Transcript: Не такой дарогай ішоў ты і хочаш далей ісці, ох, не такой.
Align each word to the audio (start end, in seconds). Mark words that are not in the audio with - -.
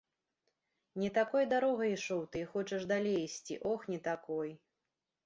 Не 1.01 1.09
такой 1.17 1.43
дарогай 1.51 1.91
ішоў 1.97 2.23
ты 2.37 2.41
і 2.45 2.49
хочаш 2.53 2.87
далей 2.93 3.21
ісці, 3.27 3.59
ох, 3.73 3.85
не 3.93 3.99
такой. 4.09 4.49